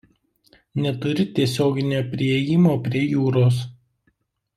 Neturi 0.85 1.25
tiesioginio 1.39 1.99
priėjimo 2.15 2.73
prie 2.87 3.03
jūros. 3.11 3.61